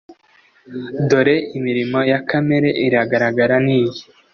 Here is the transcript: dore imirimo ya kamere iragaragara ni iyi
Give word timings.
dore 1.09 1.35
imirimo 1.57 1.99
ya 2.11 2.19
kamere 2.29 2.69
iragaragara 2.85 3.55
ni 3.65 3.73
iyi 3.79 4.01